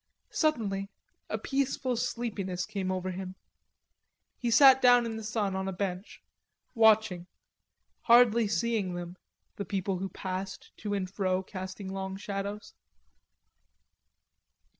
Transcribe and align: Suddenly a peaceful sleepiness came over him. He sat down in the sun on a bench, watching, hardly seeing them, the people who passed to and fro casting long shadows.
Suddenly 0.31 0.89
a 1.29 1.37
peaceful 1.37 1.95
sleepiness 1.95 2.65
came 2.65 2.91
over 2.91 3.11
him. 3.11 3.35
He 4.35 4.49
sat 4.49 4.81
down 4.81 5.05
in 5.05 5.15
the 5.15 5.23
sun 5.23 5.55
on 5.55 5.67
a 5.67 5.71
bench, 5.71 6.23
watching, 6.73 7.27
hardly 8.05 8.47
seeing 8.47 8.95
them, 8.95 9.15
the 9.57 9.63
people 9.65 9.99
who 9.99 10.09
passed 10.09 10.71
to 10.77 10.95
and 10.95 11.07
fro 11.07 11.43
casting 11.43 11.93
long 11.93 12.17
shadows. 12.17 12.73